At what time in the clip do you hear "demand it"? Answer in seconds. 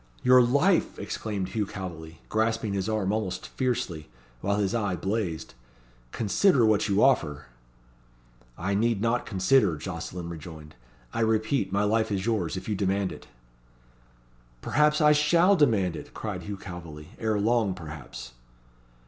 12.73-13.27, 15.55-16.15